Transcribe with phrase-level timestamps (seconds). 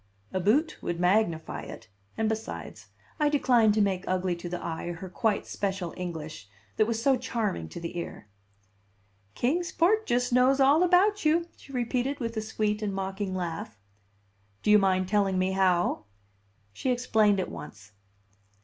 [0.33, 2.87] "Aboot" would magnify it; and besides,
[3.19, 7.17] I decline to make ugly to the eye her quite special English, that was so
[7.17, 8.27] charming to the ear.
[9.35, 13.77] "Kings Port just knows all about you," she repeated with a sweet and mocking laugh.
[14.63, 16.05] "Do you mind telling me how?"
[16.73, 17.91] She explained at once.